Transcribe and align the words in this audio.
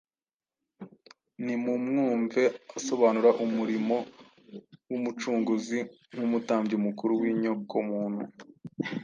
Nimumwumve 1.45 2.41
asobanura 2.77 3.29
umurimo 3.45 3.95
w’Umucunguzi 4.89 5.79
nk’umutambyi 6.13 6.75
mukuru 6.85 7.13
w’inyokomuntu, 7.21 8.23